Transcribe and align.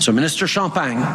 So 0.00 0.12
Minister 0.12 0.46
Champagne 0.46 1.06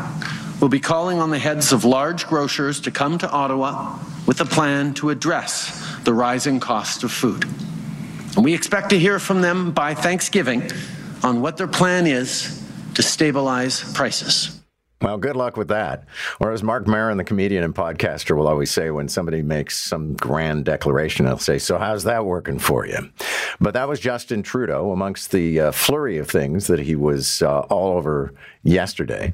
will 0.62 0.70
be 0.70 0.80
calling 0.80 1.18
on 1.18 1.32
the 1.32 1.40
heads 1.40 1.74
of 1.74 1.86
large 1.86 2.28
grocers 2.28 2.80
to 2.82 2.92
come 2.92 3.18
to 3.18 3.28
Ottawa 3.28 3.98
with 4.28 4.42
a 4.42 4.46
plan 4.46 4.94
to 4.96 5.10
address 5.10 5.98
the 6.04 6.14
rising 6.14 6.60
cost 6.60 7.04
of 7.04 7.12
food. 7.12 7.46
And 8.36 8.44
we 8.44 8.54
expect 8.54 8.92
to 8.92 9.00
hear 9.00 9.18
from 9.18 9.42
them 9.42 9.72
by 9.72 9.96
Thanksgiving 9.96 10.70
on 11.24 11.42
what 11.42 11.58
their 11.58 11.68
plan 11.68 12.06
is 12.06 12.64
to 12.94 13.02
stabilize 13.02 13.92
prices. 13.96 14.62
Well, 15.02 15.18
good 15.18 15.36
luck 15.36 15.58
with 15.58 15.68
that. 15.70 16.06
Or 16.40 16.52
as 16.52 16.64
Marc 16.64 16.88
Maron, 16.88 17.18
the 17.18 17.24
comedian 17.24 17.64
and 17.64 17.76
podcaster, 17.76 18.36
will 18.36 18.48
always 18.48 18.72
say 18.72 18.92
when 18.92 19.08
somebody 19.08 19.42
makes 19.42 19.78
some 19.78 20.14
grand 20.14 20.66
declaration, 20.66 21.26
he'll 21.26 21.38
say, 21.38 21.58
So, 21.58 21.78
how's 21.78 22.06
that 22.06 22.26
working 22.26 22.60
for 22.60 22.88
you? 22.88 23.10
But 23.60 23.74
that 23.74 23.88
was 23.88 24.00
Justin 24.00 24.44
Trudeau 24.44 24.92
amongst 24.92 25.32
the 25.32 25.60
uh, 25.60 25.72
flurry 25.72 26.18
of 26.18 26.30
things 26.30 26.68
that 26.68 26.80
he 26.80 26.96
was 26.96 27.42
uh, 27.42 27.62
all 27.62 27.98
over 27.98 28.34
yesterday. 28.64 29.34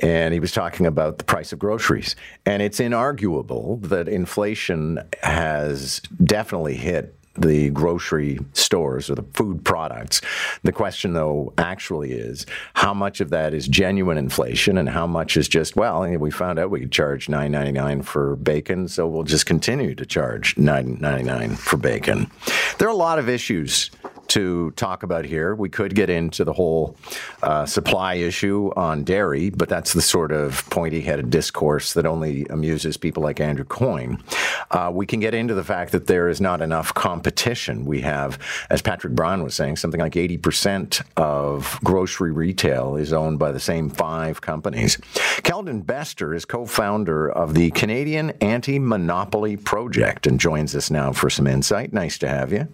And 0.00 0.34
he 0.34 0.40
was 0.40 0.52
talking 0.52 0.86
about 0.86 1.18
the 1.18 1.24
price 1.24 1.52
of 1.52 1.58
groceries. 1.58 2.16
And 2.46 2.62
it's 2.62 2.80
inarguable 2.80 3.80
that 3.82 4.08
inflation 4.08 4.98
has 5.22 6.00
definitely 6.24 6.76
hit 6.76 7.14
the 7.40 7.70
grocery 7.70 8.38
stores 8.52 9.10
or 9.10 9.14
the 9.14 9.24
food 9.34 9.64
products. 9.64 10.20
The 10.62 10.72
question, 10.72 11.12
though, 11.12 11.52
actually 11.58 12.12
is 12.12 12.46
how 12.74 12.94
much 12.94 13.20
of 13.20 13.30
that 13.30 13.54
is 13.54 13.66
genuine 13.66 14.18
inflation 14.18 14.78
and 14.78 14.88
how 14.88 15.06
much 15.06 15.36
is 15.36 15.48
just, 15.48 15.76
well, 15.76 16.02
we 16.02 16.30
found 16.30 16.58
out 16.58 16.70
we 16.70 16.80
could 16.80 16.92
charge 16.92 17.28
nine 17.28 17.52
ninety 17.52 17.72
nine 17.72 18.02
for 18.02 18.36
bacon, 18.36 18.88
so 18.88 19.06
we'll 19.06 19.24
just 19.24 19.46
continue 19.46 19.94
to 19.94 20.06
charge 20.06 20.56
nine 20.56 20.98
ninety 21.00 21.24
nine 21.24 21.56
for 21.56 21.76
bacon. 21.76 22.30
There 22.78 22.88
are 22.88 22.92
a 22.92 22.94
lot 22.94 23.18
of 23.18 23.28
issues 23.28 23.90
to 24.28 24.70
talk 24.72 25.02
about 25.02 25.24
here. 25.24 25.56
We 25.56 25.68
could 25.68 25.92
get 25.92 26.08
into 26.08 26.44
the 26.44 26.52
whole 26.52 26.96
uh, 27.42 27.66
supply 27.66 28.14
issue 28.14 28.70
on 28.76 29.02
dairy, 29.02 29.50
but 29.50 29.68
that's 29.68 29.92
the 29.92 30.00
sort 30.02 30.30
of 30.30 30.64
pointy 30.70 31.00
headed 31.00 31.30
discourse 31.30 31.94
that 31.94 32.06
only 32.06 32.46
amuses 32.48 32.96
people 32.96 33.24
like 33.24 33.40
Andrew 33.40 33.64
Coyne. 33.64 34.22
Uh, 34.70 34.90
we 34.92 35.06
can 35.06 35.20
get 35.20 35.34
into 35.34 35.54
the 35.54 35.64
fact 35.64 35.92
that 35.92 36.06
there 36.06 36.28
is 36.28 36.40
not 36.40 36.60
enough 36.60 36.94
competition. 36.94 37.84
We 37.84 38.00
have, 38.02 38.38
as 38.70 38.80
Patrick 38.82 39.14
Brown 39.14 39.42
was 39.42 39.54
saying, 39.54 39.76
something 39.76 40.00
like 40.00 40.12
80% 40.12 41.02
of 41.16 41.78
grocery 41.82 42.32
retail 42.32 42.96
is 42.96 43.12
owned 43.12 43.38
by 43.38 43.52
the 43.52 43.60
same 43.60 43.90
five 43.90 44.40
companies. 44.40 44.96
Keldon 45.42 45.84
Bester 45.84 46.34
is 46.34 46.44
co 46.44 46.66
founder 46.66 47.30
of 47.30 47.54
the 47.54 47.70
Canadian 47.72 48.30
Anti 48.40 48.78
Monopoly 48.78 49.56
Project 49.56 50.26
and 50.26 50.38
joins 50.38 50.74
us 50.76 50.90
now 50.90 51.12
for 51.12 51.28
some 51.28 51.46
insight. 51.46 51.92
Nice 51.92 52.18
to 52.18 52.28
have 52.28 52.52
you. 52.52 52.68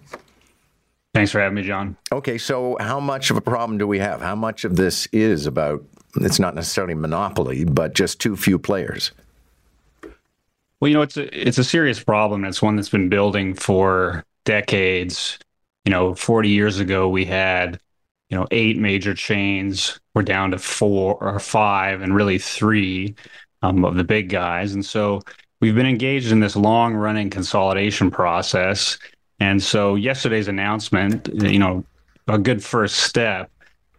Thanks 1.13 1.31
for 1.31 1.39
having 1.39 1.55
me, 1.55 1.63
John. 1.63 1.97
Okay, 2.11 2.37
so 2.37 2.77
how 2.79 2.99
much 2.99 3.31
of 3.31 3.37
a 3.37 3.41
problem 3.41 3.79
do 3.79 3.87
we 3.87 3.97
have? 3.97 4.21
How 4.21 4.35
much 4.35 4.65
of 4.65 4.75
this 4.75 5.07
is 5.11 5.47
about, 5.47 5.83
it's 6.17 6.37
not 6.37 6.53
necessarily 6.53 6.93
monopoly, 6.93 7.63
but 7.63 7.95
just 7.95 8.21
too 8.21 8.35
few 8.35 8.59
players? 8.59 9.11
Well, 10.79 10.89
you 10.89 10.93
know, 10.93 11.01
it's 11.01 11.17
a, 11.17 11.47
it's 11.47 11.57
a 11.57 11.63
serious 11.63 12.03
problem. 12.03 12.45
It's 12.45 12.61
one 12.61 12.75
that's 12.75 12.89
been 12.89 13.09
building 13.09 13.53
for 13.53 14.23
decades. 14.45 15.39
You 15.85 15.91
know, 15.91 16.13
40 16.15 16.49
years 16.49 16.79
ago, 16.79 17.09
we 17.09 17.25
had, 17.25 17.79
you 18.29 18.37
know, 18.37 18.47
eight 18.51 18.77
major 18.77 19.13
chains. 19.13 19.99
We're 20.13 20.23
down 20.23 20.51
to 20.51 20.59
four 20.59 21.15
or 21.15 21.39
five 21.39 22.01
and 22.01 22.13
really 22.13 22.37
three 22.37 23.15
um, 23.61 23.85
of 23.85 23.95
the 23.95 24.03
big 24.03 24.29
guys. 24.29 24.73
And 24.73 24.85
so 24.85 25.21
we've 25.61 25.75
been 25.75 25.87
engaged 25.87 26.31
in 26.31 26.39
this 26.39 26.55
long 26.55 26.93
running 26.93 27.29
consolidation 27.29 28.11
process 28.11 28.97
and 29.39 29.61
so 29.61 29.95
yesterday's 29.95 30.47
announcement, 30.47 31.29
you 31.33 31.59
know, 31.59 31.83
a 32.27 32.37
good 32.37 32.63
first 32.63 32.97
step 32.97 33.51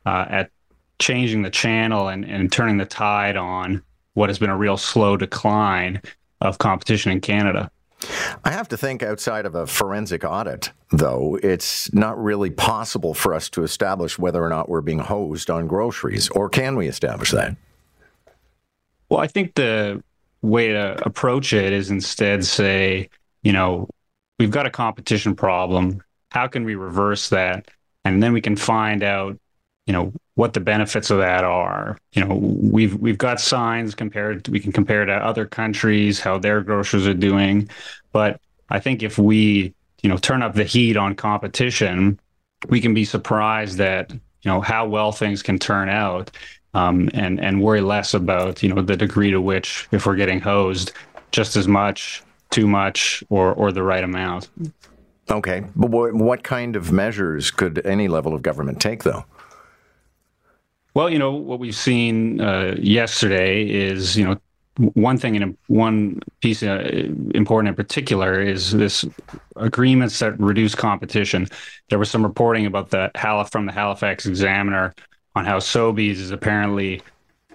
uh, 0.04 0.26
at 0.28 0.50
changing 0.98 1.42
the 1.42 1.50
channel 1.50 2.08
and, 2.08 2.24
and 2.24 2.50
turning 2.50 2.76
the 2.76 2.84
tide 2.84 3.36
on 3.36 3.82
what 4.14 4.28
has 4.28 4.38
been 4.38 4.50
a 4.50 4.56
real 4.56 4.76
slow 4.76 5.16
decline 5.16 6.02
of 6.40 6.58
competition 6.58 7.12
in 7.12 7.20
Canada. 7.20 7.70
I 8.44 8.50
have 8.50 8.68
to 8.68 8.76
think 8.76 9.02
outside 9.02 9.44
of 9.44 9.54
a 9.54 9.66
forensic 9.66 10.24
audit, 10.24 10.72
though, 10.90 11.38
it's 11.42 11.92
not 11.92 12.22
really 12.22 12.50
possible 12.50 13.12
for 13.12 13.34
us 13.34 13.50
to 13.50 13.64
establish 13.64 14.18
whether 14.18 14.42
or 14.42 14.48
not 14.48 14.68
we're 14.68 14.80
being 14.80 15.00
hosed 15.00 15.50
on 15.50 15.66
groceries, 15.66 16.28
or 16.30 16.48
can 16.48 16.76
we 16.76 16.86
establish 16.86 17.32
that? 17.32 17.56
Well, 19.08 19.20
I 19.20 19.26
think 19.26 19.54
the 19.54 20.02
way 20.42 20.68
to 20.68 21.04
approach 21.04 21.52
it 21.52 21.72
is 21.72 21.90
instead 21.90 22.44
say, 22.44 23.08
you 23.42 23.52
know, 23.52 23.88
we've 24.38 24.50
got 24.50 24.66
a 24.66 24.70
competition 24.70 25.34
problem. 25.34 26.02
How 26.30 26.46
can 26.46 26.64
we 26.64 26.76
reverse 26.76 27.30
that? 27.30 27.68
And 28.04 28.22
then 28.22 28.32
we 28.32 28.40
can 28.40 28.54
find 28.54 29.02
out, 29.02 29.38
you 29.86 29.92
know, 29.92 30.12
what 30.38 30.52
the 30.52 30.60
benefits 30.60 31.10
of 31.10 31.18
that 31.18 31.42
are. 31.42 31.98
You 32.12 32.24
know, 32.24 32.36
we've 32.36 32.94
we've 32.94 33.18
got 33.18 33.40
signs 33.40 33.96
compared. 33.96 34.44
To, 34.44 34.52
we 34.52 34.60
can 34.60 34.70
compare 34.70 35.04
to 35.04 35.12
other 35.12 35.44
countries 35.44 36.20
how 36.20 36.38
their 36.38 36.60
grocers 36.60 37.08
are 37.08 37.14
doing, 37.14 37.68
but 38.12 38.40
I 38.70 38.78
think 38.78 39.02
if 39.02 39.18
we, 39.18 39.74
you 40.00 40.08
know, 40.08 40.16
turn 40.16 40.42
up 40.42 40.54
the 40.54 40.62
heat 40.62 40.96
on 40.96 41.16
competition, 41.16 42.20
we 42.68 42.80
can 42.80 42.94
be 42.94 43.04
surprised 43.04 43.78
that 43.78 44.12
you 44.12 44.20
know 44.44 44.60
how 44.60 44.86
well 44.86 45.10
things 45.10 45.42
can 45.42 45.58
turn 45.58 45.88
out, 45.88 46.30
um, 46.72 47.10
and 47.14 47.40
and 47.40 47.60
worry 47.60 47.80
less 47.80 48.14
about 48.14 48.62
you 48.62 48.72
know 48.72 48.80
the 48.80 48.96
degree 48.96 49.32
to 49.32 49.40
which 49.40 49.88
if 49.90 50.06
we're 50.06 50.14
getting 50.14 50.38
hosed 50.38 50.92
just 51.32 51.56
as 51.56 51.66
much 51.66 52.22
too 52.50 52.68
much 52.68 53.24
or 53.28 53.52
or 53.54 53.72
the 53.72 53.82
right 53.82 54.04
amount. 54.04 54.48
Okay, 55.32 55.64
but 55.74 55.90
what, 55.90 56.14
what 56.14 56.42
kind 56.44 56.76
of 56.76 56.92
measures 56.92 57.50
could 57.50 57.84
any 57.84 58.06
level 58.06 58.34
of 58.34 58.42
government 58.42 58.80
take, 58.80 59.02
though? 59.02 59.24
Well, 60.98 61.10
you 61.10 61.20
know 61.20 61.30
what 61.30 61.60
we've 61.60 61.76
seen 61.76 62.40
uh, 62.40 62.74
yesterday 62.76 63.70
is 63.70 64.16
you 64.16 64.24
know 64.24 64.36
one 64.94 65.16
thing 65.16 65.36
and 65.36 65.56
one 65.68 66.18
piece 66.40 66.60
uh, 66.64 66.80
important 67.36 67.68
in 67.68 67.76
particular 67.76 68.42
is 68.42 68.72
this 68.72 69.04
agreements 69.54 70.18
that 70.18 70.40
reduce 70.40 70.74
competition. 70.74 71.46
There 71.88 72.00
was 72.00 72.10
some 72.10 72.24
reporting 72.24 72.66
about 72.66 72.90
the 72.90 73.12
from 73.48 73.66
the 73.66 73.72
Halifax 73.72 74.26
Examiner 74.26 74.92
on 75.36 75.44
how 75.44 75.58
Sobeys 75.58 76.16
is 76.16 76.32
apparently 76.32 77.00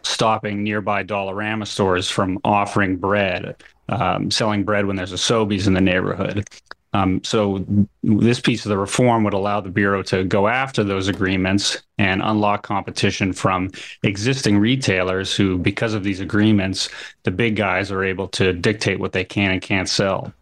stopping 0.03 0.63
nearby 0.63 1.03
Dollarama 1.03 1.67
stores 1.67 2.09
from 2.09 2.39
offering 2.45 2.95
bread 2.95 3.57
um, 3.89 4.31
selling 4.31 4.63
bread 4.63 4.85
when 4.85 4.95
there's 4.95 5.11
a 5.11 5.17
Sobeys 5.17 5.67
in 5.67 5.73
the 5.73 5.81
neighborhood. 5.81 6.47
Um, 6.93 7.23
so 7.23 7.65
this 8.03 8.39
piece 8.39 8.65
of 8.65 8.69
the 8.69 8.77
reform 8.77 9.23
would 9.23 9.33
allow 9.33 9.61
the 9.61 9.69
bureau 9.69 10.03
to 10.03 10.23
go 10.23 10.47
after 10.47 10.83
those 10.83 11.07
agreements 11.07 11.81
and 11.97 12.21
unlock 12.23 12.63
competition 12.63 13.33
from 13.33 13.71
existing 14.03 14.59
retailers 14.59 15.35
who, 15.35 15.57
because 15.57 15.93
of 15.93 16.03
these 16.03 16.19
agreements, 16.19 16.89
the 17.23 17.31
big 17.31 17.55
guys 17.55 17.91
are 17.91 18.03
able 18.03 18.27
to 18.29 18.53
dictate 18.53 18.99
what 18.99 19.11
they 19.11 19.23
can 19.23 19.51
and 19.51 19.61
can't 19.61 19.89
sell. 19.89 20.33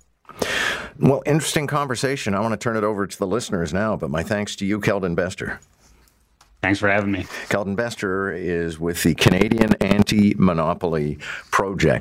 Well, 1.00 1.24
interesting 1.26 1.68
conversation. 1.68 2.34
I 2.36 2.40
want 2.40 2.54
to 2.54 2.58
turn 2.58 2.78
it 2.78 2.84
over 2.84 3.08
to 3.08 3.18
the 3.18 3.28
listeners 3.28 3.74
now, 3.74 3.96
but 3.96 4.10
my 4.10 4.24
thanks 4.24 4.56
to 4.58 4.66
you, 4.66 4.80
Keldon 4.80 5.16
Bester. 5.16 5.60
Thanks 6.62 6.80
for 6.80 6.90
having 6.90 7.12
me. 7.12 7.24
Keldon 7.50 7.76
Bester 7.76 8.32
is 8.32 8.80
with 8.80 9.02
the 9.02 9.16
Canadian 9.16 9.74
Anti 9.82 10.36
Monopoly 10.38 11.18
Project. 11.50 12.00